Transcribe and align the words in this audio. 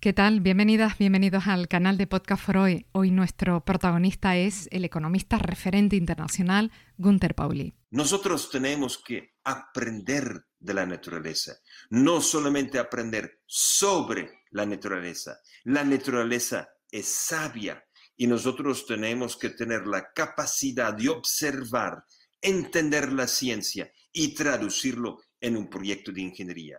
¿Qué 0.00 0.14
tal? 0.14 0.40
Bienvenidas, 0.40 0.96
bienvenidos 0.96 1.46
al 1.46 1.68
canal 1.68 1.98
de 1.98 2.06
Podcast 2.06 2.42
for 2.42 2.56
Hoy. 2.56 2.86
Hoy 2.92 3.10
nuestro 3.10 3.62
protagonista 3.66 4.34
es 4.34 4.66
el 4.70 4.86
economista 4.86 5.36
referente 5.36 5.94
internacional 5.94 6.72
Gunther 6.96 7.34
Pauli. 7.34 7.74
Nosotros 7.90 8.48
tenemos 8.48 8.96
que 8.96 9.34
aprender 9.44 10.46
de 10.58 10.72
la 10.72 10.86
naturaleza, 10.86 11.58
no 11.90 12.22
solamente 12.22 12.78
aprender 12.78 13.42
sobre 13.44 14.44
la 14.52 14.64
naturaleza. 14.64 15.38
La 15.64 15.84
naturaleza 15.84 16.70
es 16.90 17.04
sabia 17.04 17.84
y 18.16 18.26
nosotros 18.26 18.86
tenemos 18.86 19.36
que 19.36 19.50
tener 19.50 19.86
la 19.86 20.14
capacidad 20.14 20.94
de 20.94 21.10
observar, 21.10 22.06
entender 22.40 23.12
la 23.12 23.26
ciencia 23.26 23.92
y 24.10 24.32
traducirlo 24.32 25.18
en 25.42 25.58
un 25.58 25.68
proyecto 25.68 26.10
de 26.10 26.22
ingeniería. 26.22 26.78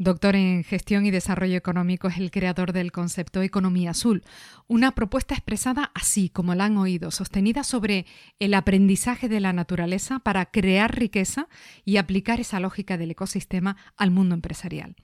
Doctor 0.00 0.36
en 0.36 0.62
Gestión 0.62 1.06
y 1.06 1.10
Desarrollo 1.10 1.56
Económico, 1.56 2.06
es 2.06 2.18
el 2.18 2.30
creador 2.30 2.72
del 2.72 2.92
concepto 2.92 3.42
Economía 3.42 3.90
Azul, 3.90 4.22
una 4.68 4.92
propuesta 4.92 5.34
expresada 5.34 5.90
así 5.92 6.28
como 6.28 6.54
la 6.54 6.66
han 6.66 6.78
oído, 6.78 7.10
sostenida 7.10 7.64
sobre 7.64 8.06
el 8.38 8.54
aprendizaje 8.54 9.28
de 9.28 9.40
la 9.40 9.52
naturaleza 9.52 10.20
para 10.20 10.46
crear 10.52 10.96
riqueza 10.96 11.48
y 11.84 11.96
aplicar 11.96 12.38
esa 12.38 12.60
lógica 12.60 12.96
del 12.96 13.10
ecosistema 13.10 13.76
al 13.96 14.12
mundo 14.12 14.36
empresarial. 14.36 14.94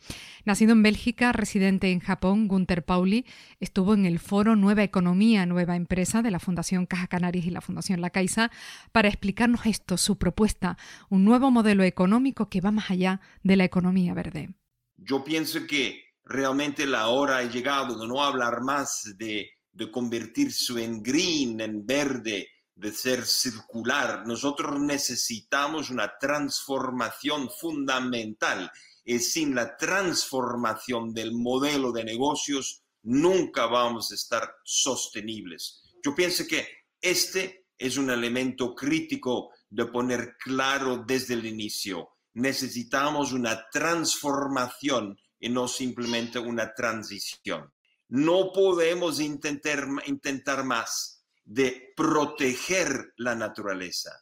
Nacido 0.44 0.70
en 0.74 0.84
Bélgica, 0.84 1.32
residente 1.32 1.90
en 1.90 1.98
Japón, 1.98 2.46
Gunther 2.46 2.84
Pauli 2.84 3.26
estuvo 3.58 3.94
en 3.94 4.06
el 4.06 4.20
foro 4.20 4.54
Nueva 4.54 4.84
Economía, 4.84 5.44
Nueva 5.44 5.74
Empresa 5.74 6.22
de 6.22 6.30
la 6.30 6.38
Fundación 6.38 6.86
Caja 6.86 7.08
Canarias 7.08 7.46
y 7.46 7.50
la 7.50 7.62
Fundación 7.62 8.00
La 8.00 8.10
Caixa 8.10 8.52
para 8.92 9.08
explicarnos 9.08 9.66
esto, 9.66 9.96
su 9.96 10.18
propuesta, 10.18 10.78
un 11.08 11.24
nuevo 11.24 11.50
modelo 11.50 11.82
económico 11.82 12.48
que 12.48 12.60
va 12.60 12.70
más 12.70 12.92
allá 12.92 13.20
de 13.42 13.56
la 13.56 13.64
economía 13.64 14.14
verde. 14.14 14.54
Yo 15.06 15.22
pienso 15.22 15.66
que 15.66 16.02
realmente 16.24 16.86
la 16.86 17.08
hora 17.08 17.38
ha 17.38 17.42
llegado 17.42 17.98
de 17.98 18.08
no 18.08 18.22
hablar 18.22 18.62
más 18.62 19.14
de, 19.18 19.50
de 19.70 19.90
convertirse 19.90 20.82
en 20.82 21.02
green, 21.02 21.60
en 21.60 21.84
verde, 21.84 22.48
de 22.74 22.92
ser 22.92 23.26
circular. 23.26 24.26
Nosotros 24.26 24.80
necesitamos 24.80 25.90
una 25.90 26.16
transformación 26.18 27.50
fundamental 27.50 28.70
y 29.04 29.18
sin 29.18 29.54
la 29.54 29.76
transformación 29.76 31.12
del 31.12 31.32
modelo 31.32 31.92
de 31.92 32.04
negocios 32.04 32.82
nunca 33.02 33.66
vamos 33.66 34.10
a 34.10 34.14
estar 34.14 34.56
sostenibles. 34.64 35.82
Yo 36.02 36.14
pienso 36.14 36.46
que 36.46 36.66
este 37.00 37.66
es 37.76 37.98
un 37.98 38.08
elemento 38.08 38.74
crítico 38.74 39.50
de 39.68 39.84
poner 39.84 40.36
claro 40.38 41.04
desde 41.06 41.34
el 41.34 41.44
inicio 41.44 42.08
necesitamos 42.34 43.32
una 43.32 43.68
transformación 43.70 45.18
y 45.38 45.48
no 45.48 45.68
simplemente 45.68 46.38
una 46.38 46.74
transición. 46.74 47.72
No 48.08 48.52
podemos 48.52 49.20
intentar, 49.20 49.86
intentar 50.06 50.64
más 50.64 51.24
de 51.44 51.92
proteger 51.96 53.12
la 53.16 53.34
naturaleza. 53.34 54.12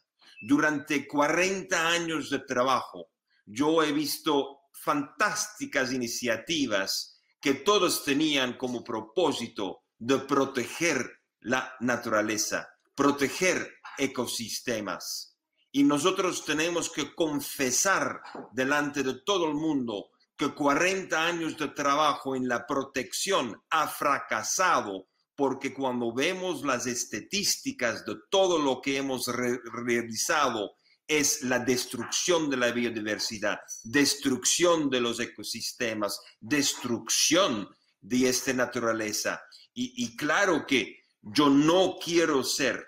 Durante 0.41 1.07
40 1.07 1.87
años 1.87 2.29
de 2.29 2.39
trabajo, 2.39 3.09
yo 3.45 3.83
he 3.83 3.91
visto 3.91 4.59
fantásticas 4.71 5.91
iniciativas 5.91 7.21
que 7.39 7.55
todos 7.55 8.03
tenían 8.03 8.57
como 8.57 8.83
propósito 8.83 9.83
de 9.97 10.19
proteger 10.19 11.19
la 11.41 11.75
naturaleza, 11.79 12.69
proteger 12.95 13.75
ecosistemas 13.97 15.32
y 15.73 15.83
nosotros 15.83 16.45
tenemos 16.45 16.89
que 16.89 17.13
confesar 17.15 18.21
delante 18.53 19.01
de 19.01 19.15
todo 19.25 19.47
el 19.47 19.55
mundo 19.55 20.11
que 20.37 20.53
40 20.53 21.25
años 21.25 21.57
de 21.57 21.69
trabajo 21.69 22.35
en 22.35 22.47
la 22.47 22.65
protección 22.65 23.59
ha 23.71 23.87
fracasado 23.87 25.07
porque 25.35 25.73
cuando 25.73 26.13
vemos 26.13 26.63
las 26.63 26.85
estadísticas 26.85 28.05
de 28.05 28.15
todo 28.29 28.59
lo 28.59 28.81
que 28.81 28.97
hemos 28.97 29.25
realizado 29.27 30.75
es 31.07 31.41
la 31.41 31.57
destrucción 31.57 32.51
de 32.51 32.57
la 32.57 32.71
biodiversidad, 32.71 33.59
destrucción 33.83 34.91
de 34.91 35.01
los 35.01 35.19
ecosistemas, 35.19 36.19
destrucción 36.39 37.67
de 37.99 38.29
esta 38.29 38.53
naturaleza. 38.53 39.41
Y, 39.73 40.15
claro 40.15 40.67
que 40.67 40.99
yo 41.19 41.49
no 41.49 41.97
quiero 42.03 42.43
ser 42.43 42.85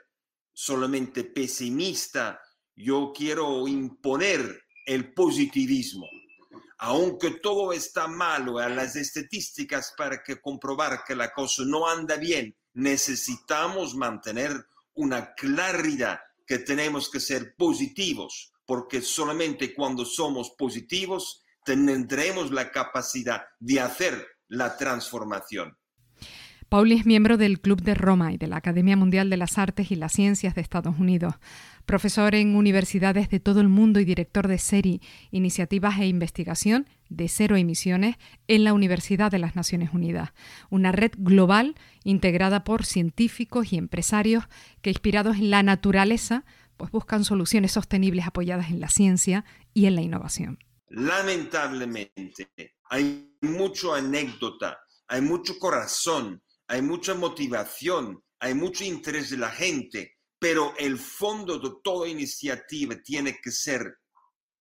solamente 0.53 1.23
pesimista 1.23 2.40
yo 2.75 3.13
quiero 3.15 3.67
imponer 3.67 4.63
el 4.85 5.13
positivismo. 5.13 6.07
Aunque 6.77 7.31
todo 7.31 7.71
está 7.71 8.07
malo, 8.07 8.59
a 8.59 8.67
las 8.67 8.95
estadísticas 8.95 9.93
para 9.97 10.21
que 10.21 10.41
comprobar 10.41 11.03
que 11.07 11.15
la 11.15 11.31
cosa 11.31 11.63
no 11.65 11.87
anda 11.87 12.17
bien, 12.17 12.55
necesitamos 12.73 13.95
mantener 13.95 14.65
una 14.93 15.33
claridad 15.33 16.19
que 16.45 16.59
tenemos 16.59 17.09
que 17.09 17.19
ser 17.19 17.55
positivos, 17.55 18.53
porque 18.65 19.01
solamente 19.01 19.73
cuando 19.73 20.05
somos 20.05 20.51
positivos 20.51 21.43
tendremos 21.63 22.51
la 22.51 22.71
capacidad 22.71 23.43
de 23.59 23.79
hacer 23.79 24.27
la 24.47 24.77
transformación. 24.77 25.77
Pauli 26.69 26.95
es 26.95 27.05
miembro 27.05 27.37
del 27.37 27.61
Club 27.61 27.81
de 27.81 27.93
Roma 27.93 28.33
y 28.33 28.37
de 28.37 28.47
la 28.47 28.57
Academia 28.57 28.97
Mundial 28.97 29.29
de 29.29 29.37
las 29.37 29.57
Artes 29.57 29.91
y 29.91 29.95
las 29.95 30.13
Ciencias 30.13 30.55
de 30.55 30.61
Estados 30.61 30.97
Unidos, 30.99 31.35
profesor 31.85 32.35
en 32.35 32.56
universidades 32.56 33.29
de 33.29 33.40
todo 33.40 33.62
el 33.62 33.69
mundo 33.69 34.00
y 34.00 34.06
director 34.06 34.47
de 34.47 34.57
SERI, 34.57 35.01
Iniciativas 35.31 36.00
e 36.00 36.07
Investigación 36.07 36.88
de 37.09 37.29
Cero 37.29 37.56
Emisiones 37.56 38.18
en 38.47 38.63
la 38.63 38.73
Universidad 38.73 39.31
de 39.31 39.40
las 39.40 39.56
Naciones 39.56 39.94
Unidas, 39.94 40.34
una 40.69 40.91
red 40.91 41.12
global 41.18 41.75
integrada 42.03 42.63
por 42.63 42.85
científicos 42.85 43.72
y 43.72 43.78
empresarios 43.78 44.46
que, 44.81 44.90
inspirados 44.90 45.38
en 45.38 45.50
la 45.51 45.63
naturaleza, 45.63 46.46
pues 46.78 46.91
buscan 46.91 47.23
soluciones 47.23 47.72
sostenibles 47.72 48.28
apoyadas 48.28 48.69
en 48.69 48.79
la 48.79 48.90
ciencia 48.90 49.46
y 49.73 49.85
en 49.85 49.96
la 49.96 50.02
innovación. 50.02 50.59
Lamentablemente, 50.90 52.50
hay 52.90 53.31
mucha 53.41 53.96
anécdota, 53.96 54.78
hay 55.07 55.22
mucho 55.22 55.57
corazón 55.59 56.41
hay 56.67 56.81
mucha 56.81 57.13
motivación, 57.13 58.23
hay 58.40 58.53
mucho 58.53 58.84
interés 58.84 59.29
de 59.29 59.38
la 59.38 59.50
gente, 59.50 60.14
pero 60.45 60.75
el 60.78 61.00
fondo 61.00 61.57
de 61.57 61.72
toda 61.83 62.07
iniciativa 62.07 62.95
tiene 63.03 63.39
que 63.41 63.50
ser 63.50 63.97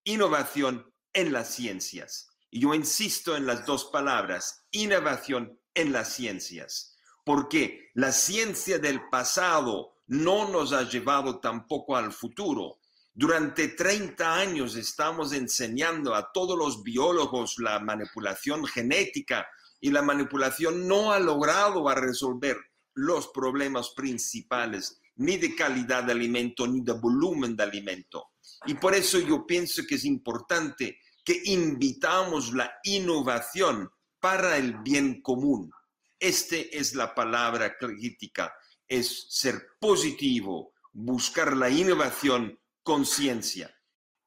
innovación 0.05 0.91
en 1.13 1.31
las 1.31 1.55
ciencias. 1.55 2.31
Y 2.51 2.61
yo 2.61 2.73
insisto 2.73 3.37
en 3.37 3.45
las 3.45 3.67
dos 3.67 3.91
palabras, 3.93 4.65
innovación 4.71 5.61
en 5.75 5.93
las 5.93 6.15
ciencias, 6.15 6.97
porque 7.23 7.91
la 7.93 8.13
ciencia 8.13 8.79
del 8.79 9.11
pasado 9.11 9.93
no 10.07 10.49
nos 10.49 10.73
ha 10.73 10.89
llevado 10.89 11.39
tampoco 11.39 11.99
al 11.99 12.15
futuro. 12.15 12.79
Durante 13.13 13.69
30 13.69 14.37
años 14.37 14.77
estamos 14.77 15.35
enseñando 15.35 16.15
a 16.15 16.33
todos 16.33 16.57
los 16.57 16.83
biólogos 16.83 17.59
la 17.59 17.79
manipulación 17.79 18.65
genética, 18.65 19.47
y 19.83 19.91
la 19.91 20.01
manipulación 20.01 20.89
no 20.89 21.13
ha 21.13 21.19
logrado 21.19 21.91
a 21.91 21.95
resolver 21.95 22.57
los 22.95 23.29
problemas 23.29 23.91
principales 23.91 25.03
ni 25.17 25.37
de 25.37 25.55
calidad 25.55 26.05
de 26.05 26.13
alimento 26.13 26.67
ni 26.67 26.81
de 26.83 26.93
volumen 26.93 27.57
de 27.57 27.63
alimento. 27.63 28.33
Y 28.67 28.75
por 28.75 28.95
eso 28.95 29.19
yo 29.19 29.47
pienso 29.47 29.83
que 29.89 29.97
es 29.97 30.05
importante 30.05 30.99
que 31.25 31.41
invitamos 31.45 32.53
la 32.53 32.73
innovación 32.85 33.91
para 34.21 34.57
el 34.57 34.79
bien 34.79 35.23
común. 35.23 35.71
Esta 36.19 36.57
es 36.57 36.95
la 36.95 37.15
palabra 37.15 37.77
crítica, 37.77 38.53
es 38.87 39.27
ser 39.31 39.69
positivo, 39.81 40.75
buscar 40.93 41.57
la 41.57 41.71
innovación 41.71 42.59
con 42.83 43.05
ciencia. 43.07 43.75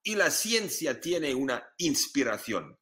Y 0.03 0.15
la 0.15 0.31
ciencia 0.31 1.01
tiene 1.01 1.33
una 1.35 1.63
inspiración 1.77 2.77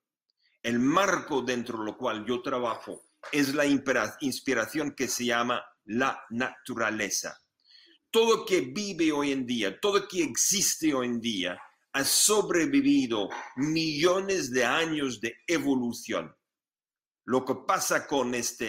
el 0.66 0.80
marco 0.80 1.44
dentro 1.44 1.78
de 1.78 1.86
lo 1.86 1.96
cual 1.96 2.26
yo 2.26 2.42
trabajo 2.42 3.04
es 3.32 3.54
la 3.54 3.68
inspiración 3.68 4.96
que 4.96 5.08
se 5.08 5.26
llama 5.26 5.64
la 5.84 6.20
naturaleza. 6.32 7.40
Todo 8.16 8.46
que 8.46 8.62
vive 8.62 9.12
hoy 9.12 9.34
en 9.34 9.46
día, 9.46 9.78
todo 9.78 10.08
que 10.08 10.24
existe 10.24 10.94
hoy 10.94 11.08
en 11.08 11.20
día, 11.20 11.62
ha 11.92 12.06
sobrevivido 12.06 13.28
millones 13.58 14.52
de 14.52 14.64
años 14.64 15.20
de 15.20 15.36
evolución. 15.46 16.34
Lo 17.26 17.44
que 17.44 17.56
pasa 17.68 18.08
con 18.08 18.34
esta 18.34 18.68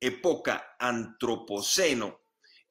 época 0.00 0.74
antropoceno 0.80 2.22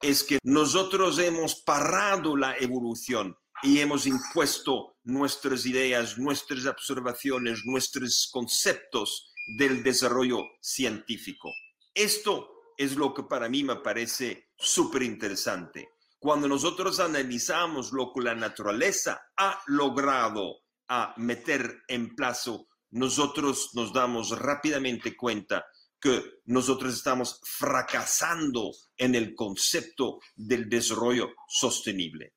es 0.02 0.22
que 0.22 0.38
nosotros 0.42 1.18
hemos 1.18 1.62
parado 1.62 2.36
la 2.36 2.58
evolución 2.58 3.34
y 3.62 3.78
hemos 3.78 4.06
impuesto 4.06 4.98
nuestras 5.04 5.64
ideas, 5.64 6.18
nuestras 6.18 6.66
observaciones, 6.66 7.62
nuestros 7.64 8.28
conceptos 8.30 9.32
del 9.56 9.82
desarrollo 9.82 10.42
científico. 10.60 11.50
Esto 11.94 12.50
es 12.76 12.96
lo 12.96 13.14
que 13.14 13.22
para 13.22 13.48
mí 13.48 13.64
me 13.64 13.76
parece 13.76 14.50
súper 14.58 15.04
interesante. 15.04 15.88
Cuando 16.18 16.48
nosotros 16.48 16.98
analizamos 16.98 17.92
lo 17.92 18.12
que 18.12 18.22
la 18.22 18.34
naturaleza 18.34 19.20
ha 19.36 19.60
logrado 19.66 20.62
a 20.88 21.14
meter 21.16 21.82
en 21.86 22.16
plazo, 22.16 22.66
nosotros 22.90 23.70
nos 23.74 23.92
damos 23.92 24.36
rápidamente 24.36 25.16
cuenta 25.16 25.64
que 26.00 26.22
nosotros 26.46 26.94
estamos 26.94 27.40
fracasando 27.44 28.72
en 28.96 29.14
el 29.14 29.34
concepto 29.34 30.18
del 30.34 30.68
desarrollo 30.68 31.30
sostenible. 31.48 32.34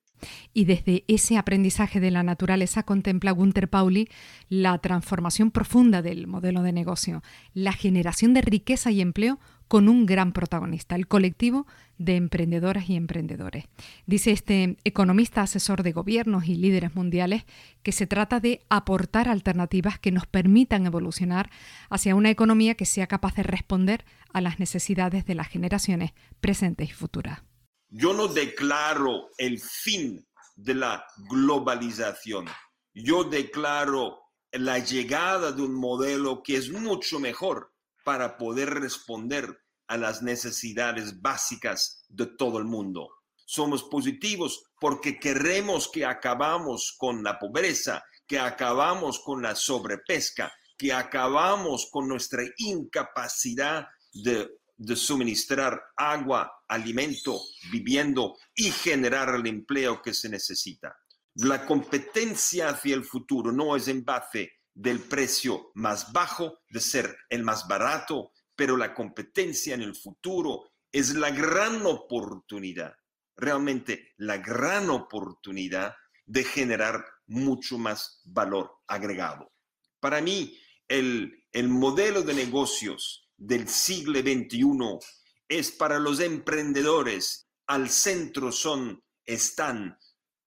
Y 0.53 0.65
desde 0.65 1.03
ese 1.07 1.37
aprendizaje 1.37 1.99
de 1.99 2.11
la 2.11 2.21
naturaleza 2.21 2.83
contempla 2.83 3.31
Gunther 3.31 3.69
Pauli 3.69 4.09
la 4.49 4.77
transformación 4.77 5.49
profunda 5.49 6.03
del 6.03 6.27
modelo 6.27 6.61
de 6.61 6.73
negocio, 6.73 7.23
la 7.53 7.73
generación 7.73 8.35
de 8.35 8.41
riqueza 8.41 8.91
y 8.91 9.01
empleo 9.01 9.39
con 9.71 9.87
un 9.87 10.05
gran 10.05 10.33
protagonista, 10.33 10.97
el 10.97 11.07
colectivo 11.07 11.65
de 11.97 12.17
emprendedoras 12.17 12.89
y 12.89 12.97
emprendedores. 12.97 13.69
Dice 14.05 14.31
este 14.31 14.75
economista 14.83 15.43
asesor 15.43 15.81
de 15.81 15.93
gobiernos 15.93 16.47
y 16.47 16.55
líderes 16.55 16.93
mundiales 16.93 17.45
que 17.81 17.93
se 17.93 18.05
trata 18.05 18.41
de 18.41 18.65
aportar 18.67 19.29
alternativas 19.29 19.97
que 19.97 20.11
nos 20.11 20.27
permitan 20.27 20.85
evolucionar 20.85 21.49
hacia 21.89 22.15
una 22.15 22.29
economía 22.29 22.75
que 22.75 22.85
sea 22.85 23.07
capaz 23.07 23.35
de 23.35 23.43
responder 23.43 24.03
a 24.33 24.41
las 24.41 24.59
necesidades 24.59 25.25
de 25.25 25.35
las 25.35 25.47
generaciones 25.47 26.11
presentes 26.41 26.89
y 26.89 26.93
futuras. 26.93 27.41
Yo 27.87 28.13
no 28.13 28.27
declaro 28.27 29.29
el 29.37 29.57
fin 29.57 30.27
de 30.57 30.75
la 30.75 31.05
globalización. 31.29 32.45
Yo 32.93 33.23
declaro 33.23 34.19
la 34.51 34.79
llegada 34.79 35.53
de 35.53 35.61
un 35.61 35.75
modelo 35.75 36.43
que 36.43 36.57
es 36.57 36.69
mucho 36.71 37.21
mejor 37.21 37.71
para 38.03 38.37
poder 38.37 38.69
responder 38.71 39.60
a 39.91 39.97
las 39.97 40.21
necesidades 40.21 41.21
básicas 41.21 42.05
de 42.07 42.25
todo 42.25 42.59
el 42.59 42.63
mundo. 42.63 43.09
Somos 43.45 43.83
positivos 43.83 44.63
porque 44.79 45.19
queremos 45.19 45.89
que 45.91 46.05
acabamos 46.05 46.95
con 46.97 47.21
la 47.21 47.37
pobreza, 47.37 48.01
que 48.25 48.39
acabamos 48.39 49.19
con 49.19 49.41
la 49.41 49.53
sobrepesca, 49.53 50.49
que 50.77 50.93
acabamos 50.93 51.89
con 51.91 52.07
nuestra 52.07 52.43
incapacidad 52.57 53.85
de, 54.13 54.49
suministrar 54.95 55.79
agua, 55.97 56.49
alimento, 56.69 57.41
viviendo 57.69 58.37
y 58.55 58.71
generar 58.71 59.35
el 59.35 59.45
empleo 59.45 60.01
que 60.01 60.13
se 60.13 60.29
necesita. 60.29 60.95
La 61.35 61.65
competencia 61.65 62.69
hacia 62.69 62.95
el 62.95 63.03
futuro 63.03 63.51
no 63.51 63.75
es 63.75 63.89
en 63.89 64.05
base 64.05 64.53
del 64.73 65.01
precio 65.01 65.71
más 65.75 66.13
bajo, 66.13 66.59
de 66.69 66.79
ser 66.79 67.17
el 67.29 67.43
más 67.43 67.67
barato, 67.67 68.31
pero 68.61 68.77
la 68.77 68.93
competencia 68.93 69.73
en 69.73 69.81
el 69.81 69.95
futuro 69.95 70.73
es 70.91 71.15
la 71.15 71.31
gran 71.31 71.83
oportunidad, 71.83 72.93
realmente 73.35 74.13
la 74.17 74.37
gran 74.37 74.91
oportunidad 74.91 75.95
de 76.27 76.43
generar 76.43 77.03
mucho 77.25 77.79
más 77.79 78.21
valor 78.23 78.71
agregado. 78.85 79.51
Para 79.99 80.21
mí, 80.21 80.55
el, 80.87 81.43
el 81.51 81.69
modelo 81.69 82.21
de 82.21 82.35
negocios 82.35 83.27
del 83.35 83.67
siglo 83.67 84.19
XXI 84.19 84.99
es 85.47 85.71
para 85.71 85.97
los 85.97 86.19
emprendedores. 86.19 87.49
Al 87.65 87.89
centro 87.89 88.51
son, 88.51 89.03
están 89.25 89.97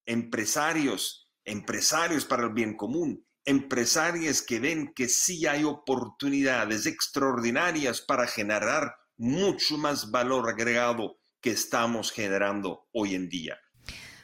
empresarios, 0.06 1.32
empresarios 1.44 2.24
para 2.26 2.44
el 2.44 2.52
bien 2.52 2.76
común, 2.76 3.26
empresarios 3.44 4.42
que 4.42 4.60
ven 4.60 4.92
que 4.94 5.08
sí 5.08 5.46
hay 5.46 5.64
oportunidades 5.64 6.86
extraordinarias 6.86 8.00
para 8.00 8.26
generar 8.26 8.94
mucho 9.16 9.78
más 9.78 10.10
valor 10.10 10.48
agregado 10.48 11.18
que 11.40 11.50
estamos 11.50 12.10
generando 12.10 12.88
hoy 12.92 13.14
en 13.14 13.28
día. 13.28 13.58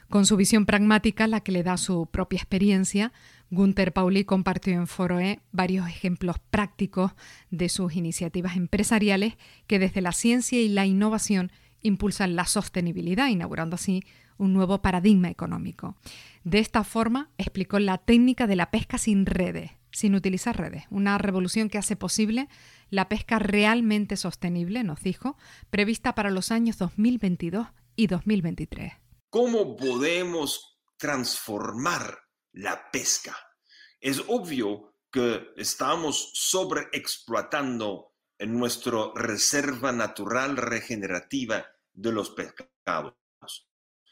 Con 0.09 0.25
su 0.25 0.35
visión 0.35 0.65
pragmática, 0.65 1.27
la 1.27 1.39
que 1.39 1.53
le 1.53 1.63
da 1.63 1.77
su 1.77 2.05
propia 2.07 2.37
experiencia, 2.37 3.13
Gunther 3.49 3.93
Pauli 3.93 4.25
compartió 4.25 4.73
en 4.73 4.87
Foroe 4.87 5.39
varios 5.51 5.87
ejemplos 5.87 6.37
prácticos 6.49 7.13
de 7.49 7.69
sus 7.69 7.95
iniciativas 7.95 8.57
empresariales 8.57 9.37
que 9.67 9.79
desde 9.79 10.01
la 10.01 10.11
ciencia 10.11 10.59
y 10.59 10.67
la 10.67 10.85
innovación 10.85 11.51
impulsan 11.81 12.35
la 12.35 12.45
sostenibilidad, 12.45 13.27
inaugurando 13.27 13.75
así 13.75 14.03
un 14.41 14.53
nuevo 14.53 14.81
paradigma 14.81 15.29
económico. 15.29 15.95
De 16.43 16.59
esta 16.59 16.83
forma, 16.83 17.29
explicó 17.37 17.77
la 17.79 17.99
técnica 17.99 18.47
de 18.47 18.55
la 18.55 18.71
pesca 18.71 18.97
sin 18.97 19.27
redes, 19.27 19.71
sin 19.91 20.15
utilizar 20.15 20.57
redes, 20.57 20.85
una 20.89 21.17
revolución 21.19 21.69
que 21.69 21.77
hace 21.77 21.95
posible 21.95 22.49
la 22.89 23.07
pesca 23.07 23.37
realmente 23.37 24.17
sostenible, 24.17 24.83
nos 24.83 25.01
dijo, 25.01 25.37
prevista 25.69 26.15
para 26.15 26.31
los 26.31 26.51
años 26.51 26.79
2022 26.79 27.67
y 27.95 28.07
2023. 28.07 28.93
¿Cómo 29.29 29.75
podemos 29.77 30.79
transformar 30.97 32.19
la 32.51 32.89
pesca? 32.91 33.37
Es 33.99 34.23
obvio 34.27 34.95
que 35.11 35.49
estamos 35.55 36.31
sobreexploitando 36.33 38.15
en 38.39 38.57
nuestra 38.57 39.11
reserva 39.13 39.91
natural 39.91 40.57
regenerativa 40.57 41.63
de 41.93 42.11
los 42.11 42.31
pescados. 42.31 43.13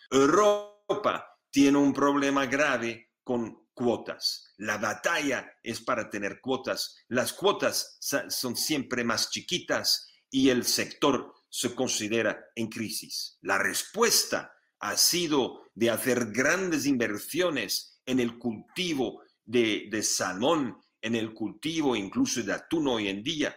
Europa 0.10 1.38
tiene 1.52 1.78
un 1.78 1.94
problema 1.94 2.46
grave 2.46 3.12
con 3.24 3.68
cuotas. 3.74 4.54
La 4.58 4.78
batalla 4.78 5.52
es 5.64 5.82
para 5.82 6.10
tener 6.10 6.42
cuotas. 6.42 6.98
Las 7.08 7.34
cuotas 7.34 7.98
son 8.00 8.56
siempre 8.56 9.04
más 9.04 9.30
chiquitas 9.30 10.10
y 10.30 10.50
el 10.50 10.66
sector 10.66 11.34
se 11.50 11.74
considera 11.74 12.40
en 12.56 12.68
crisis. 12.68 13.38
La 13.42 13.58
respuesta 13.58 14.54
ha 14.80 14.96
sido 14.98 15.70
de 15.74 15.90
hacer 15.90 16.32
grandes 16.32 16.86
inversiones 16.86 18.02
en 18.06 18.20
el 18.20 18.38
cultivo 18.38 19.24
de, 19.46 20.02
salmón, 20.04 20.78
en 21.02 21.16
el 21.16 21.34
cultivo 21.34 21.96
incluso 21.96 22.44
de 22.44 22.54
atún 22.54 22.88
hoy 22.88 23.08
en 23.08 23.24
día. 23.24 23.56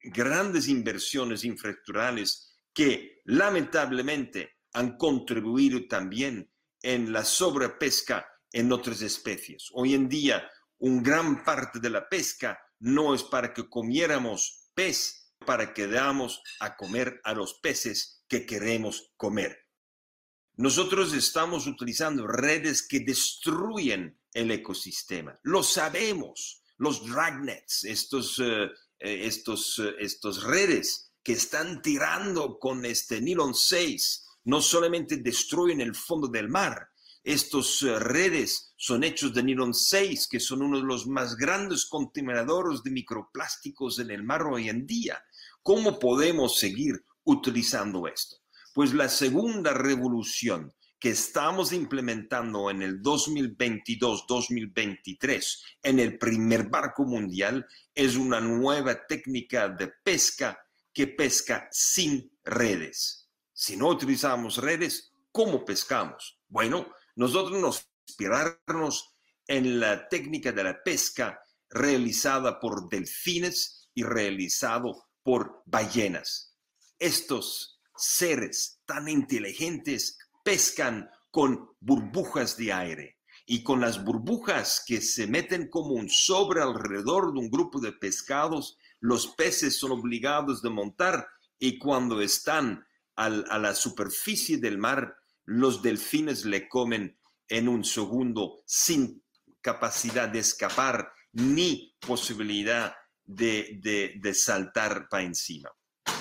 Grandes 0.00 0.68
inversiones 0.68 1.44
infraestructurales 1.44 2.58
que 2.72 3.20
lamentablemente 3.24 4.53
han 4.74 4.96
contribuido 4.98 5.86
también 5.88 6.50
en 6.82 7.12
la 7.12 7.24
sobrepesca 7.24 8.26
en 8.52 8.72
otras 8.72 9.00
especies. 9.00 9.68
Hoy 9.72 9.94
en 9.94 10.08
día, 10.08 10.48
un 10.78 11.02
gran 11.02 11.42
parte 11.44 11.80
de 11.80 11.90
la 11.90 12.08
pesca 12.08 12.58
no 12.80 13.14
es 13.14 13.22
para 13.22 13.54
que 13.54 13.68
comiéramos 13.68 14.68
pez, 14.74 15.32
para 15.46 15.72
que 15.72 15.86
damos 15.86 16.42
a 16.60 16.76
comer 16.76 17.20
a 17.24 17.32
los 17.32 17.54
peces 17.54 18.24
que 18.28 18.44
queremos 18.44 19.12
comer. 19.16 19.58
Nosotros 20.56 21.14
estamos 21.14 21.66
utilizando 21.66 22.26
redes 22.26 22.86
que 22.86 23.00
destruyen 23.00 24.20
el 24.32 24.50
ecosistema. 24.50 25.38
Lo 25.42 25.62
sabemos. 25.62 26.62
Los 26.76 27.06
dragnets, 27.08 27.84
estos, 27.84 28.40
eh, 28.40 28.64
eh, 28.98 29.26
estos, 29.26 29.78
eh, 29.78 29.94
estos 30.00 30.42
redes 30.42 31.12
que 31.22 31.32
están 31.32 31.80
tirando 31.80 32.58
con 32.58 32.84
este 32.84 33.20
nylon 33.20 33.54
6 33.54 34.24
no 34.44 34.60
solamente 34.60 35.16
destruyen 35.16 35.80
el 35.80 35.94
fondo 35.94 36.28
del 36.28 36.48
mar, 36.48 36.88
estos 37.24 37.82
eh, 37.82 37.98
redes 37.98 38.74
son 38.76 39.02
hechos 39.02 39.32
de 39.32 39.42
nylon 39.42 39.72
6, 39.72 40.28
que 40.28 40.38
son 40.38 40.60
uno 40.60 40.78
de 40.78 40.84
los 40.84 41.06
más 41.06 41.36
grandes 41.36 41.86
contaminadores 41.86 42.82
de 42.82 42.90
microplásticos 42.90 43.98
en 43.98 44.10
el 44.10 44.22
mar 44.22 44.42
hoy 44.42 44.68
en 44.68 44.86
día. 44.86 45.18
¿Cómo 45.62 45.98
podemos 45.98 46.58
seguir 46.58 47.02
utilizando 47.24 48.06
esto? 48.06 48.36
Pues 48.74 48.92
la 48.92 49.08
segunda 49.08 49.72
revolución 49.72 50.74
que 50.98 51.08
estamos 51.10 51.72
implementando 51.72 52.70
en 52.70 52.82
el 52.82 53.00
2022-2023 53.00 55.58
en 55.82 56.00
el 56.00 56.18
primer 56.18 56.68
barco 56.68 57.06
mundial 57.06 57.66
es 57.94 58.16
una 58.16 58.40
nueva 58.40 59.06
técnica 59.06 59.70
de 59.70 59.90
pesca 60.02 60.58
que 60.92 61.06
pesca 61.06 61.68
sin 61.70 62.30
redes. 62.44 63.23
Si 63.56 63.76
no 63.76 63.88
utilizamos 63.88 64.56
redes, 64.58 65.12
¿cómo 65.30 65.64
pescamos? 65.64 66.40
Bueno, 66.48 66.88
nosotros 67.14 67.60
nos 67.60 67.88
inspirarnos 68.08 69.14
en 69.46 69.78
la 69.78 70.08
técnica 70.08 70.50
de 70.50 70.64
la 70.64 70.82
pesca 70.82 71.40
realizada 71.70 72.58
por 72.58 72.88
delfines 72.88 73.88
y 73.94 74.02
realizado 74.02 75.06
por 75.22 75.62
ballenas. 75.66 76.56
Estos 76.98 77.80
seres 77.96 78.80
tan 78.86 79.08
inteligentes 79.08 80.18
pescan 80.42 81.08
con 81.30 81.70
burbujas 81.78 82.56
de 82.56 82.72
aire 82.72 83.18
y 83.46 83.62
con 83.62 83.80
las 83.80 84.04
burbujas 84.04 84.82
que 84.84 85.00
se 85.00 85.28
meten 85.28 85.68
como 85.68 85.90
un 85.94 86.08
sobre 86.08 86.60
alrededor 86.60 87.32
de 87.32 87.38
un 87.38 87.50
grupo 87.50 87.80
de 87.80 87.92
pescados, 87.92 88.78
los 88.98 89.28
peces 89.28 89.78
son 89.78 89.92
obligados 89.92 90.60
de 90.60 90.70
montar 90.70 91.28
y 91.58 91.78
cuando 91.78 92.20
están 92.20 92.84
a 93.16 93.58
la 93.58 93.74
superficie 93.74 94.58
del 94.58 94.78
mar, 94.78 95.16
los 95.44 95.82
delfines 95.82 96.44
le 96.44 96.68
comen 96.68 97.18
en 97.48 97.68
un 97.68 97.84
segundo 97.84 98.62
sin 98.66 99.22
capacidad 99.60 100.28
de 100.28 100.40
escapar 100.40 101.12
ni 101.32 101.94
posibilidad 102.00 102.94
de, 103.24 103.80
de 104.20 104.34
saltar 104.34 105.08
para 105.08 105.22
encima. 105.22 105.70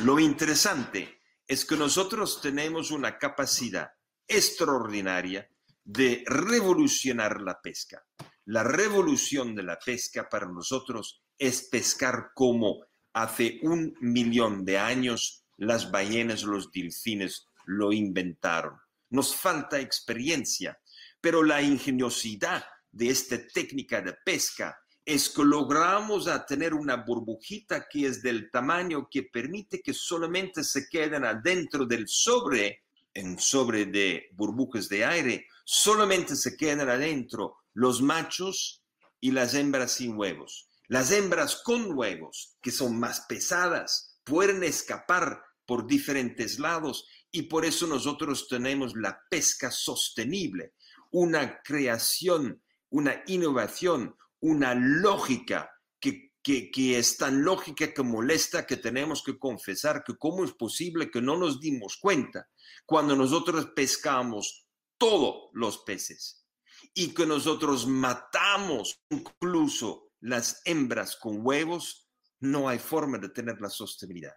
Lo 0.02 0.20
interesante 0.20 1.20
es 1.48 1.66
que 1.66 1.76
nosotros 1.76 2.42
tenemos 2.42 2.92
una 2.92 3.18
capacidad 3.18 3.92
extraordinaria 4.28 5.50
de 5.84 6.24
revolucionar 6.26 7.42
la 7.42 7.62
pesca. 7.62 8.04
La 8.46 8.64
revolución 8.64 9.56
de 9.56 9.64
la 9.64 9.78
pesca 9.80 10.30
para 10.30 10.48
nosotros 10.48 11.22
es 11.38 11.64
pescar 11.64 12.32
como 12.34 12.86
hace 13.14 13.60
un 13.64 13.96
millón 14.00 14.66
de 14.66 14.80
años 14.80 15.43
las 15.58 15.92
ballenas, 15.92 16.44
los 16.44 16.72
delfines 16.72 17.48
lo 17.66 17.92
inventaron. 17.92 18.80
Nos 19.10 19.36
falta 19.36 19.80
experiencia, 19.80 20.80
pero 21.22 21.44
la 21.44 21.62
ingeniosidad 21.62 22.66
de 22.92 23.10
esta 23.10 23.38
técnica 23.48 24.02
de 24.02 24.14
pesca 24.26 24.78
es 25.06 25.30
que 25.30 25.44
logramos 25.44 26.30
tener 26.48 26.74
una 26.74 26.98
burbujita 26.98 27.88
que 27.90 28.08
es 28.08 28.22
del 28.22 28.50
tamaño 28.50 29.08
que 29.10 29.24
permite 29.24 29.82
que 29.82 29.94
solamente 29.94 30.64
se 30.64 30.88
queden 30.88 31.26
adentro 31.26 31.86
del 31.86 32.08
sobre, 32.08 32.84
en 33.14 33.38
sobre 33.38 33.86
de 33.86 34.30
burbujas 34.34 34.88
de 34.88 35.04
aire, 35.04 35.48
solamente 35.66 36.36
se 36.36 36.56
quedan 36.56 36.90
adentro 36.90 37.58
los 37.74 38.02
machos 38.02 38.82
y 39.20 39.32
las 39.32 39.54
hembras 39.54 39.94
sin 39.94 40.18
huevos. 40.18 40.70
Las 40.88 41.12
hembras 41.12 41.62
con 41.64 41.98
huevos, 41.98 42.58
que 42.62 42.72
son 42.72 43.00
más 43.00 43.22
pesadas, 43.28 44.13
pueden 44.24 44.64
escapar 44.64 45.44
por 45.66 45.88
diferentes 45.88 46.60
lados 46.60 47.08
y 47.32 47.44
por 47.44 47.66
eso 47.66 47.88
nosotros 47.88 48.48
tenemos 48.48 48.96
la 48.96 49.20
pesca 49.30 49.72
sostenible, 49.72 50.74
una 51.12 51.62
creación, 51.64 52.62
una 52.90 53.24
innovación, 53.28 54.16
una 54.40 54.76
lógica 54.76 55.72
que, 56.00 56.34
que, 56.44 57.00
es 57.00 57.18
tan 57.18 57.44
lógica 57.44 57.94
que 57.94 58.04
molesta 58.04 58.68
que 58.68 58.78
tenemos 58.78 59.24
que 59.24 59.40
confesar 59.40 60.04
que 60.04 60.16
cómo 60.18 60.44
es 60.44 60.52
posible 60.52 61.10
que 61.10 61.22
no 61.22 61.38
nos 61.38 61.62
dimos 61.62 61.98
cuenta 61.98 62.50
cuando 62.86 63.16
nosotros 63.16 63.70
pescamos 63.74 64.68
todos 64.98 65.50
los 65.54 65.80
peces 65.80 66.46
y 66.94 67.14
que 67.14 67.26
nosotros 67.26 67.88
matamos 67.88 69.02
incluso 69.10 70.12
las 70.20 70.62
hembras 70.66 71.16
con 71.16 71.46
huevos, 71.46 72.03
no 72.44 72.68
hay 72.68 72.78
forma 72.78 73.18
de 73.18 73.30
tener 73.30 73.62
la 73.62 73.70
sostenibilidad. 73.70 74.36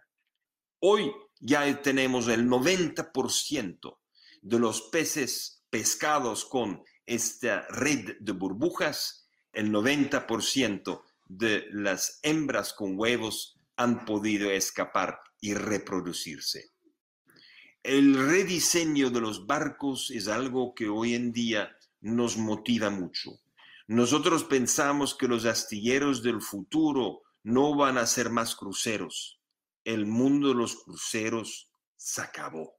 Hoy 0.79 1.11
ya 1.39 1.81
tenemos 1.81 2.29
el 2.29 2.47
90% 2.47 3.97
de 4.41 4.59
los 4.59 4.83
peces 4.83 5.65
pescados 5.69 6.45
con 6.45 6.83
esta 7.05 7.67
red 7.67 8.15
de 8.21 8.31
burbujas, 8.31 9.27
el 9.51 9.71
90% 9.71 11.01
de 11.25 11.65
las 11.71 12.19
hembras 12.23 12.73
con 12.73 12.97
huevos 12.97 13.59
han 13.75 14.05
podido 14.05 14.49
escapar 14.51 15.19
y 15.41 15.53
reproducirse. 15.53 16.71
El 17.83 18.15
rediseño 18.27 19.09
de 19.09 19.19
los 19.19 19.45
barcos 19.47 20.11
es 20.11 20.29
algo 20.29 20.73
que 20.73 20.87
hoy 20.87 21.13
en 21.13 21.33
día 21.33 21.75
nos 21.99 22.37
motiva 22.37 22.89
mucho. 22.89 23.41
Nosotros 23.87 24.45
pensamos 24.45 25.13
que 25.13 25.27
los 25.27 25.45
astilleros 25.45 26.23
del 26.23 26.41
futuro 26.41 27.23
no 27.47 27.77
van 27.77 27.97
a 27.97 28.05
ser 28.05 28.29
más 28.29 28.57
cruceros. 28.57 29.39
El 29.85 30.05
mundo 30.05 30.49
de 30.49 30.55
los 30.55 30.83
cruceros 30.83 31.71
se 31.95 32.21
acabó. 32.21 32.75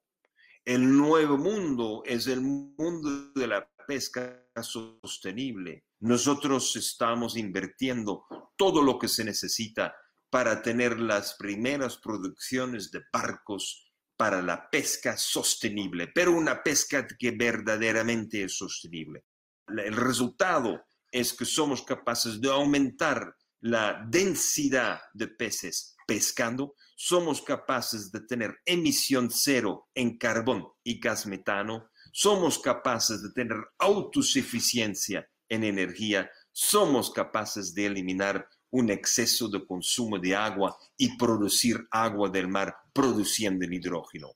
El 0.63 0.95
nuevo 0.95 1.39
mundo 1.39 2.03
es 2.05 2.27
el 2.27 2.43
mundo 2.43 3.33
de 3.35 3.47
la 3.47 3.67
pesca 3.87 4.45
sostenible. 4.61 5.87
Nosotros 6.01 6.77
estamos 6.77 7.39
invirtiendo 7.39 8.27
todo 8.59 8.83
lo 8.83 8.99
que 8.99 9.09
se 9.09 9.25
necesita 9.25 9.95
para 10.29 10.61
tener 10.61 11.01
las 11.01 11.37
primeras 11.39 11.97
producciones 11.97 12.91
de 12.91 13.01
barcos 13.11 13.91
para 14.19 14.43
la 14.43 14.69
pesca 14.69 15.17
sostenible, 15.17 16.09
pero 16.15 16.33
una 16.33 16.63
pesca 16.63 17.07
que 17.07 17.31
verdaderamente 17.31 18.45
es 18.45 18.59
sostenible. 18.59 19.25
El 19.67 19.97
resultado 19.97 20.85
es 21.11 21.33
que 21.33 21.47
somos 21.47 21.83
capaces 21.85 22.39
de 22.39 22.51
aumentar 22.51 23.35
la 23.61 24.05
densidad 24.09 25.01
de 25.13 25.29
peces 25.29 25.97
pescando, 26.07 26.75
somos 26.97 27.43
capaces 27.43 28.11
de 28.11 28.21
tener 28.21 28.57
emisión 28.65 29.29
cero 29.31 29.89
en 29.95 30.17
carbón 30.17 30.67
y 30.83 30.99
gas 30.99 31.27
metano, 31.27 31.91
somos 32.13 32.59
capaces 32.59 33.23
de 33.23 33.31
tener 33.33 33.59
autosuficiencia 33.79 35.29
en 35.49 35.65
energía, 35.65 36.31
somos 36.53 37.11
capaces 37.11 37.75
de 37.75 37.87
eliminar 37.87 38.49
un 38.71 38.91
exceso 38.91 39.49
de 39.49 39.65
consumo 39.67 40.19
de 40.19 40.35
agua 40.35 40.77
y 40.97 41.17
producir 41.17 41.87
agua 41.91 42.29
del 42.29 42.49
mar 42.49 42.75
produciendo 42.93 43.65
el 43.65 43.73
hidrógeno. 43.73 44.33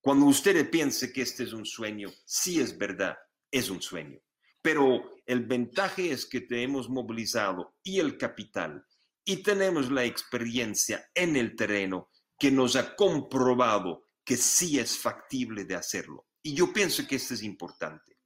Cuando 0.00 0.26
usted 0.26 0.70
piense 0.70 1.12
que 1.12 1.22
este 1.22 1.44
es 1.44 1.52
un 1.52 1.66
sueño, 1.66 2.10
sí 2.24 2.60
es 2.60 2.76
verdad, 2.76 3.16
es 3.50 3.70
un 3.70 3.82
sueño. 3.82 4.20
Pero 4.62 5.16
el 5.26 5.46
ventaje 5.46 6.10
es 6.10 6.26
que 6.26 6.40
te 6.40 6.62
hemos 6.62 6.88
movilizado 6.88 7.76
y 7.82 8.00
el 8.00 8.18
capital 8.18 8.84
y 9.24 9.42
tenemos 9.42 9.90
la 9.90 10.04
experiencia 10.04 11.10
en 11.14 11.36
el 11.36 11.54
terreno 11.54 12.10
que 12.38 12.50
nos 12.50 12.76
ha 12.76 12.96
comprobado 12.96 14.06
que 14.24 14.36
sí 14.36 14.78
es 14.78 14.96
factible 14.96 15.64
de 15.64 15.74
hacerlo. 15.74 16.26
Y 16.42 16.54
yo 16.54 16.72
pienso 16.72 17.06
que 17.06 17.16
esto 17.16 17.34
es 17.34 17.42
importante. 17.42 18.18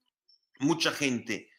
Mucha 0.60 0.92
gente 0.92 1.50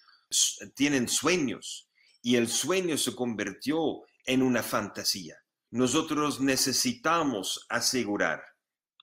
tiene 0.75 1.07
sueños 1.07 1.89
y 2.21 2.35
el 2.37 2.47
sueño 2.47 2.97
se 2.97 3.15
convirtió 3.15 4.03
en 4.25 4.41
una 4.41 4.63
fantasía. 4.63 5.35
Nosotros 5.71 6.39
necesitamos 6.39 7.65
asegurar, 7.67 8.43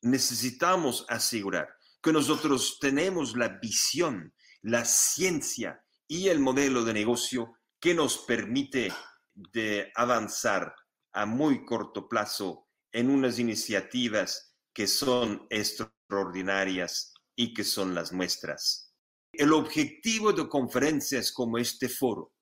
necesitamos 0.03 1.05
asegurar 1.09 1.69
que 2.03 2.13
nosotros 2.13 2.79
tenemos 2.81 3.37
la 3.37 3.49
visión, 3.49 4.33
la 4.63 4.85
ciencia 4.85 5.85
y 6.07 6.29
el 6.29 6.41
modelo 6.41 6.85
de 6.85 6.93
negocio 6.93 7.55
que 7.81 7.95
nos 7.95 8.19
permite 8.19 8.93
de 9.35 9.91
avanzar 9.95 10.75
a 11.13 11.27
muy 11.27 11.65
corto 11.65 12.09
plazo 12.09 12.69
en 12.93 13.11
unas 13.11 13.39
iniciativas 13.39 14.57
que 14.73 14.87
son 14.87 15.47
extraordinarias 15.51 17.15
y 17.35 17.55
que 17.55 17.65
son 17.65 17.95
las 17.95 18.13
nuestras. 18.13 18.95
El 19.33 19.53
objetivo 19.53 20.33
de 20.33 20.49
conferencias 20.49 21.33
como 21.33 21.59
este 21.59 21.89
foro 21.89 22.35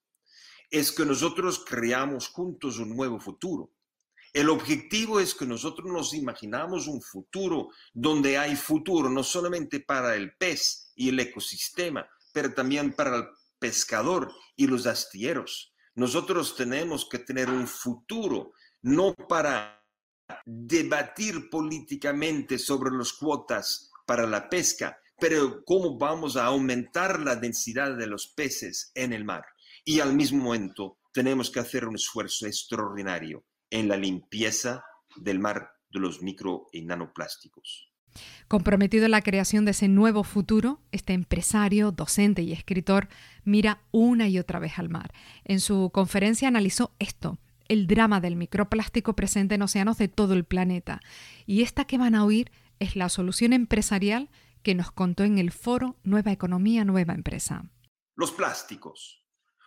es 0.71 0.93
que 0.93 1.05
nosotros 1.05 1.65
creamos 1.65 2.29
juntos 2.29 2.79
un 2.79 2.95
nuevo 2.97 3.21
futuro. 3.21 3.73
El 4.33 4.51
objetivo 4.51 5.21
es 5.21 5.35
que 5.35 5.47
nosotros 5.47 5.91
nos 5.91 6.15
imaginamos 6.15 6.87
un 6.87 7.01
futuro 7.01 7.71
donde 7.93 8.39
hay 8.39 8.57
futuro 8.57 9.09
no 9.09 9.23
solamente 9.23 9.81
para 9.81 10.15
el 10.15 10.37
pez 10.37 10.93
y 10.95 11.09
el 11.09 11.21
ecosistema, 11.21 12.09
pero 12.33 12.53
también 12.53 12.93
para 12.93 13.17
el 13.17 13.25
pescador 13.59 14.33
y 14.57 14.67
los 14.67 14.87
astilleros. 14.87 15.73
Nosotros 15.95 16.55
tenemos 16.57 17.09
que 17.09 17.19
tener 17.19 17.51
un 17.51 17.67
futuro 17.67 18.53
no 18.83 19.15
para 19.15 19.83
debatir 20.45 21.49
políticamente 21.51 22.59
sobre 22.59 22.95
las 22.97 23.13
cuotas 23.13 23.91
para 24.07 24.27
la 24.27 24.49
pesca, 24.49 24.99
pero 25.19 25.65
cómo 25.65 25.99
vamos 25.99 26.37
a 26.37 26.45
aumentar 26.45 27.21
la 27.21 27.35
densidad 27.35 27.97
de 27.97 28.07
los 28.07 28.29
peces 28.29 28.93
en 28.95 29.13
el 29.13 29.25
mar 29.25 29.45
y 29.85 30.01
al 30.01 30.15
mismo 30.15 30.45
momento 30.45 30.99
tenemos 31.13 31.51
que 31.51 31.61
hacer 31.61 31.87
un 31.87 31.97
esfuerzo 31.97 32.47
extraordinario 32.47 33.45
en 33.71 33.89
la 33.89 33.97
limpieza 33.97 34.85
del 35.17 35.39
mar 35.39 35.73
de 35.91 36.01
los 36.01 36.23
micro 36.23 36.69
y 36.73 36.83
nanoplásticos. 36.83 37.89
Comprometido 38.49 39.05
en 39.05 39.11
la 39.13 39.23
creación 39.23 39.65
de 39.65 39.73
ese 39.73 39.89
nuevo 39.89 40.25
futuro, 40.25 40.81
este 40.93 41.13
empresario, 41.13 41.93
docente 41.93 42.43
y 42.43 42.53
escritor 42.53 43.09
mira 43.45 43.83
una 43.91 44.29
y 44.29 44.39
otra 44.39 44.59
vez 44.59 44.79
al 44.79 44.89
mar. 44.89 45.13
En 45.45 45.61
su 45.61 45.91
conferencia 45.93 46.49
analizó 46.49 46.95
esto, 46.99 47.39
el 47.69 47.87
drama 47.87 48.21
del 48.21 48.37
microplástico 48.37 49.15
presente 49.15 49.55
en 49.55 49.63
océanos 49.63 49.99
de 49.99 50.09
todo 50.09 50.35
el 50.35 50.45
planeta. 50.45 51.01
Y 51.47 51.63
esta 51.63 51.85
que 51.85 51.99
van 51.99 52.15
a 52.15 52.25
oír 52.25 52.51
es 52.79 52.97
la 52.97 53.09
solución 53.09 53.53
empresarial 53.53 54.31
que 54.63 54.75
nos 54.75 54.91
contó 54.91 55.25
en 55.25 55.39
el 55.39 55.53
foro 55.53 55.97
Nueva 56.03 56.33
Economía, 56.33 56.85
Nueva 56.85 57.15
Empresa. 57.15 57.71
Los 58.17 58.33
plásticos 58.33 59.23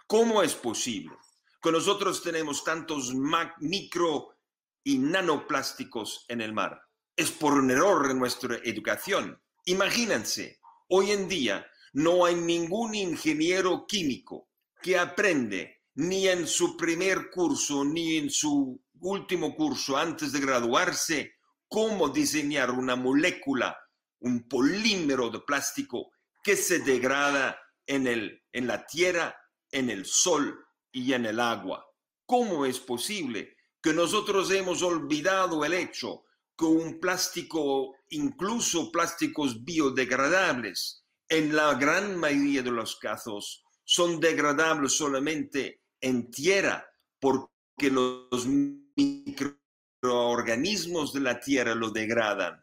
¿Cómo 0.08 0.43
es 0.43 0.55
posible 0.55 1.13
que 1.62 1.72
nosotros 1.72 2.24
tenemos 2.24 2.63
tantos 2.63 3.13
micro 3.60 4.38
y 4.84 4.98
nanoplásticos 4.98 6.25
en 6.27 6.41
el 6.41 6.53
mar? 6.53 6.82
Es 7.15 7.32
por 7.32 7.53
un 7.53 7.70
error 7.70 8.10
en 8.10 8.20
nuestra 8.20 8.58
educación. 8.63 9.39
Imagínense, 9.65 10.60
hoy 10.89 11.12
en 11.12 11.27
día 11.27 11.65
no 11.94 12.25
hay 12.25 12.36
ningún 12.36 12.96
ingeniero 12.96 13.86
químico 13.88 14.50
que 14.82 14.98
aprende 14.98 15.82
ni 15.96 16.27
en 16.27 16.48
su 16.48 16.75
primer 16.77 17.30
curso 17.30 17.84
ni 17.84 18.18
en 18.18 18.30
su 18.30 18.82
último 19.01 19.56
curso 19.56 19.98
antes 19.98 20.32
de 20.32 20.39
graduarse 20.39 21.36
cómo 21.68 22.10
diseñar 22.10 22.72
una 22.72 22.96
molécula, 22.96 23.77
un 24.20 24.48
polímero 24.48 25.30
de 25.30 25.39
plástico 25.39 26.12
que 26.44 26.56
se 26.56 26.80
degrada 26.80 27.60
en, 27.86 28.08
el, 28.08 28.44
en 28.51 28.68
la 28.68 28.86
tierra, 28.86 29.36
en 29.70 29.89
el 29.89 30.06
sol 30.06 30.65
y 30.91 31.13
en 31.13 31.25
el 31.25 31.39
agua. 31.39 31.89
¿Cómo 32.25 32.65
es 32.65 32.79
posible 32.79 33.55
que 33.81 33.93
nosotros 33.93 34.51
hemos 34.51 34.83
olvidado 34.83 35.63
el 35.65 35.74
hecho 35.74 36.25
que 36.57 36.65
un 36.65 37.00
plástico, 37.00 37.95
incluso 38.10 38.91
plásticos 38.91 39.63
biodegradables, 39.63 41.05
en 41.27 41.55
la 41.55 41.74
gran 41.75 42.17
mayoría 42.17 42.62
de 42.62 42.71
los 42.71 42.98
casos, 42.98 43.63
son 43.83 44.19
degradables 44.19 44.91
solamente 44.93 45.81
en 46.00 46.29
tierra 46.29 46.86
porque 47.19 47.89
los 47.89 48.45
microorganismos 48.45 51.13
de 51.13 51.21
la 51.21 51.39
tierra 51.39 51.74
lo 51.74 51.89
degradan, 51.89 52.62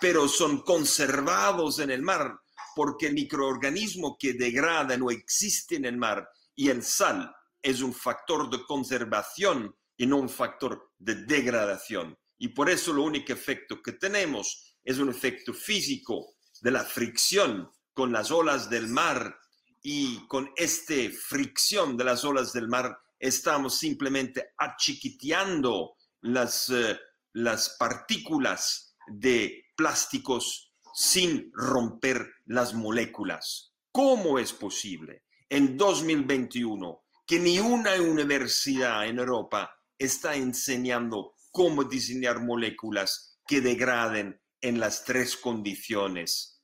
pero 0.00 0.28
son 0.28 0.62
conservados 0.62 1.78
en 1.78 1.90
el 1.90 2.02
mar 2.02 2.38
porque 2.76 3.06
el 3.08 3.14
microorganismo 3.14 4.16
que 4.18 4.34
degrada 4.34 4.96
no 4.96 5.10
existe 5.10 5.76
en 5.76 5.86
el 5.86 5.96
mar 5.96 6.28
y 6.54 6.68
el 6.68 6.82
sal 6.82 7.34
es 7.62 7.80
un 7.80 7.92
factor 7.92 8.48
de 8.50 8.64
conservación 8.64 9.74
y 9.96 10.06
no 10.06 10.16
un 10.16 10.28
factor 10.28 10.92
de 10.98 11.14
degradación. 11.26 12.18
Y 12.38 12.48
por 12.48 12.70
eso 12.70 12.92
el 12.92 12.98
único 12.98 13.32
efecto 13.32 13.82
que 13.82 13.92
tenemos 13.92 14.76
es 14.82 14.98
un 14.98 15.10
efecto 15.10 15.52
físico 15.52 16.34
de 16.62 16.70
la 16.70 16.84
fricción 16.84 17.70
con 17.92 18.12
las 18.12 18.30
olas 18.30 18.70
del 18.70 18.86
mar 18.88 19.38
y 19.82 20.26
con 20.26 20.50
esta 20.56 20.94
fricción 21.28 21.96
de 21.96 22.04
las 22.04 22.24
olas 22.24 22.52
del 22.52 22.68
mar 22.68 22.98
estamos 23.18 23.78
simplemente 23.78 24.52
achiquiteando 24.56 25.96
las, 26.22 26.70
eh, 26.70 26.98
las 27.34 27.76
partículas 27.78 28.96
de 29.06 29.66
plásticos 29.76 30.72
sin 30.94 31.50
romper 31.52 32.26
las 32.46 32.74
moléculas. 32.74 33.74
¿Cómo 33.92 34.38
es 34.38 34.52
posible 34.52 35.24
en 35.48 35.76
2021 35.76 36.99
que 37.30 37.38
ni 37.38 37.60
una 37.60 37.94
universidad 37.94 39.06
en 39.06 39.20
Europa 39.20 39.78
está 39.96 40.34
enseñando 40.34 41.36
cómo 41.52 41.84
diseñar 41.84 42.40
moléculas 42.40 43.38
que 43.46 43.60
degraden 43.60 44.42
en 44.60 44.80
las 44.80 45.04
tres 45.04 45.36
condiciones? 45.36 46.60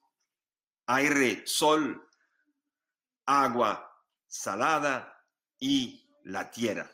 Aire, 0.89 1.43
sol, 1.47 2.05
agua 3.27 3.89
salada 4.27 5.15
y 5.61 6.11
la 6.25 6.51
tierra. 6.51 6.91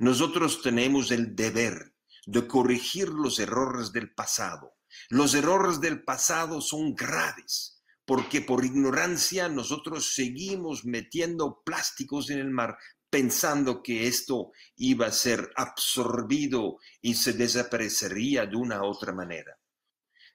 Nosotros 0.00 0.60
tenemos 0.60 1.10
el 1.10 1.34
deber 1.34 1.94
de 2.26 2.46
corregir 2.46 3.08
los 3.08 3.38
errores 3.38 3.90
del 3.90 4.12
pasado. 4.12 4.74
Los 5.08 5.32
errores 5.32 5.80
del 5.80 6.04
pasado 6.04 6.60
son 6.60 6.94
graves 6.94 7.78
porque 8.08 8.40
por 8.40 8.64
ignorancia 8.64 9.50
nosotros 9.50 10.14
seguimos 10.14 10.86
metiendo 10.86 11.62
plásticos 11.62 12.30
en 12.30 12.38
el 12.38 12.48
mar 12.48 12.78
pensando 13.10 13.82
que 13.82 14.06
esto 14.06 14.52
iba 14.76 15.06
a 15.06 15.12
ser 15.12 15.50
absorbido 15.56 16.78
y 17.00 17.14
se 17.14 17.32
desaparecería 17.32 18.46
de 18.46 18.56
una 18.56 18.82
u 18.82 18.86
otra 18.86 19.12
manera. 19.12 19.58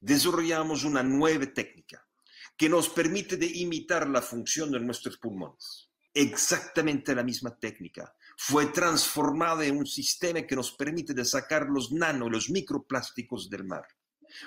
Desarrollamos 0.02 0.84
una 0.84 1.04
nueva 1.04 1.46
técnica 1.46 2.06
que 2.58 2.70
nos 2.70 2.90
permite 2.90 3.38
de 3.38 3.48
imitar 3.48 4.08
la 4.08 4.22
función 4.22 4.72
de 4.72 4.80
nuestros 4.80 5.18
pulmones. 5.18 5.90
Exactamente 6.14 7.16
la 7.16 7.24
misma 7.24 7.58
técnica 7.58 8.14
fue 8.38 8.68
transformada 8.68 9.66
en 9.66 9.78
un 9.78 9.86
sistema 9.86 10.42
que 10.42 10.56
nos 10.56 10.72
permite 10.72 11.14
de 11.14 11.26
sacar 11.26 11.68
los 11.68 11.92
nano, 11.92 12.30
los 12.30 12.50
microplásticos 12.50 13.50
del 13.50 13.64
mar. 13.64 13.88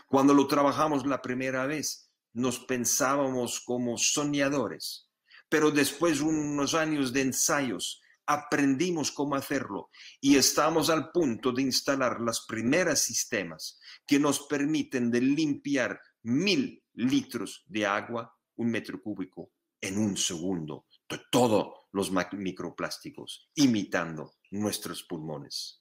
Cuando 0.06 0.34
lo 0.34 0.46
trabajamos 0.46 1.06
la 1.06 1.22
primera 1.22 1.66
vez, 1.66 2.10
nos 2.32 2.60
pensábamos 2.60 3.60
como 3.60 3.96
soñadores, 3.96 5.08
pero 5.48 5.70
después 5.70 6.18
de 6.18 6.24
unos 6.24 6.74
años 6.74 7.12
de 7.12 7.22
ensayos 7.22 8.02
aprendimos 8.26 9.12
cómo 9.12 9.36
hacerlo 9.36 9.90
y 10.20 10.36
estamos 10.36 10.90
al 10.90 11.10
punto 11.10 11.52
de 11.52 11.62
instalar 11.62 12.20
los 12.20 12.44
primeros 12.46 12.98
sistemas 12.98 13.78
que 14.06 14.18
nos 14.18 14.46
permiten 14.46 15.10
de 15.10 15.20
limpiar 15.20 16.00
mil 16.22 16.82
litros 16.94 17.64
de 17.66 17.86
agua, 17.86 18.34
un 18.56 18.70
metro 18.70 19.00
cúbico, 19.00 19.52
en 19.80 19.98
un 19.98 20.16
segundo, 20.16 20.86
de 21.08 21.20
todos 21.30 21.68
los 21.92 22.10
microplásticos, 22.32 23.50
imitando 23.54 24.32
nuestros 24.50 25.04
pulmones. 25.04 25.80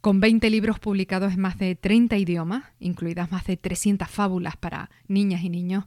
Con 0.00 0.20
20 0.20 0.48
libros 0.50 0.78
publicados 0.78 1.32
en 1.32 1.40
más 1.40 1.58
de 1.58 1.74
30 1.74 2.16
idiomas, 2.18 2.64
incluidas 2.78 3.32
más 3.32 3.44
de 3.46 3.56
300 3.56 4.08
fábulas 4.08 4.56
para 4.56 4.90
niñas 5.08 5.42
y 5.42 5.48
niños, 5.48 5.86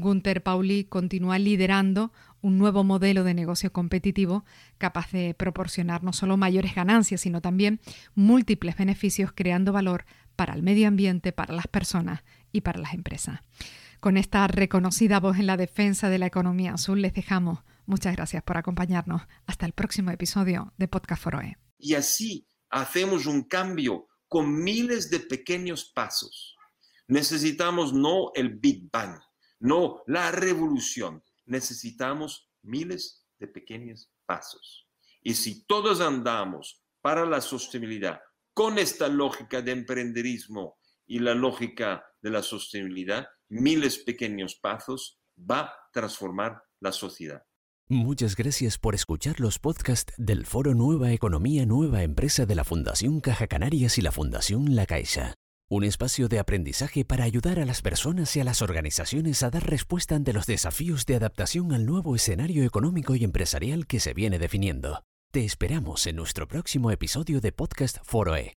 Gunther 0.00 0.42
Pauli 0.42 0.84
continúa 0.84 1.38
liderando 1.38 2.12
un 2.40 2.58
nuevo 2.58 2.84
modelo 2.84 3.24
de 3.24 3.34
negocio 3.34 3.72
competitivo 3.72 4.44
capaz 4.78 5.10
de 5.10 5.34
proporcionar 5.34 6.04
no 6.04 6.12
solo 6.12 6.36
mayores 6.36 6.74
ganancias, 6.74 7.20
sino 7.20 7.40
también 7.40 7.80
múltiples 8.14 8.76
beneficios 8.76 9.32
creando 9.34 9.72
valor 9.72 10.04
para 10.36 10.54
el 10.54 10.62
medio 10.62 10.88
ambiente, 10.88 11.32
para 11.32 11.54
las 11.54 11.66
personas 11.66 12.22
y 12.52 12.60
para 12.60 12.80
las 12.80 12.94
empresas. 12.94 13.40
Con 14.00 14.16
esta 14.16 14.46
reconocida 14.46 15.18
voz 15.18 15.38
en 15.38 15.46
la 15.46 15.56
defensa 15.56 16.08
de 16.08 16.18
la 16.18 16.26
economía 16.26 16.74
azul 16.74 17.02
les 17.02 17.12
dejamos. 17.12 17.60
Muchas 17.86 18.14
gracias 18.14 18.42
por 18.44 18.56
acompañarnos. 18.56 19.22
Hasta 19.46 19.66
el 19.66 19.72
próximo 19.72 20.10
episodio 20.12 20.72
de 20.76 20.86
Podcast 20.86 21.22
Foroe. 21.22 21.58
Y 21.78 21.94
así 21.94 22.46
hacemos 22.70 23.26
un 23.26 23.42
cambio 23.42 24.06
con 24.28 24.62
miles 24.62 25.10
de 25.10 25.20
pequeños 25.20 25.90
pasos. 25.92 26.54
Necesitamos 27.08 27.92
no 27.92 28.30
el 28.34 28.50
Big 28.50 28.88
Bang, 28.92 29.18
no 29.58 30.02
la 30.06 30.30
revolución. 30.30 31.22
Necesitamos 31.46 32.50
miles 32.62 33.26
de 33.38 33.48
pequeños 33.48 34.10
pasos. 34.26 34.88
Y 35.22 35.34
si 35.34 35.66
todos 35.66 36.00
andamos 36.00 36.82
para 37.00 37.24
la 37.26 37.40
sostenibilidad 37.40 38.20
con 38.54 38.78
esta 38.78 39.08
lógica 39.08 39.62
de 39.62 39.72
emprenderismo 39.72 40.78
y 41.06 41.20
la 41.20 41.34
lógica 41.34 42.04
de 42.20 42.30
la 42.30 42.42
sostenibilidad, 42.42 43.26
miles 43.48 43.98
pequeños 43.98 44.56
pasos, 44.56 45.20
va 45.38 45.60
a 45.60 45.74
transformar 45.92 46.62
la 46.80 46.92
sociedad. 46.92 47.42
Muchas 47.90 48.36
gracias 48.36 48.76
por 48.76 48.94
escuchar 48.94 49.40
los 49.40 49.58
podcasts 49.58 50.12
del 50.18 50.44
Foro 50.44 50.74
Nueva 50.74 51.12
Economía 51.12 51.64
Nueva 51.64 52.02
Empresa 52.02 52.44
de 52.44 52.54
la 52.54 52.64
Fundación 52.64 53.20
Caja 53.20 53.46
Canarias 53.46 53.96
y 53.96 54.02
la 54.02 54.12
Fundación 54.12 54.76
La 54.76 54.84
Caixa. 54.84 55.34
Un 55.70 55.84
espacio 55.84 56.28
de 56.28 56.38
aprendizaje 56.38 57.04
para 57.04 57.24
ayudar 57.24 57.58
a 57.58 57.66
las 57.66 57.82
personas 57.82 58.34
y 58.34 58.40
a 58.40 58.44
las 58.44 58.62
organizaciones 58.62 59.42
a 59.42 59.50
dar 59.50 59.68
respuesta 59.68 60.14
ante 60.14 60.32
los 60.32 60.46
desafíos 60.46 61.04
de 61.04 61.16
adaptación 61.16 61.74
al 61.74 61.84
nuevo 61.84 62.16
escenario 62.16 62.64
económico 62.64 63.14
y 63.14 63.22
empresarial 63.22 63.86
que 63.86 64.00
se 64.00 64.14
viene 64.14 64.38
definiendo. 64.38 65.02
Te 65.30 65.44
esperamos 65.44 66.06
en 66.06 66.16
nuestro 66.16 66.48
próximo 66.48 66.90
episodio 66.90 67.42
de 67.42 67.52
Podcast 67.52 67.98
Foroe. 68.02 68.54